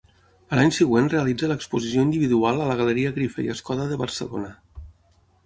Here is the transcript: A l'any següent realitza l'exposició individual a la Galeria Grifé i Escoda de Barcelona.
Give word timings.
A 0.53 0.57
l'any 0.59 0.71
següent 0.77 1.09
realitza 1.13 1.49
l'exposició 1.51 2.07
individual 2.07 2.65
a 2.65 2.71
la 2.71 2.79
Galeria 2.81 3.13
Grifé 3.19 3.47
i 3.49 3.53
Escoda 3.59 3.87
de 3.93 4.01
Barcelona. 4.05 4.53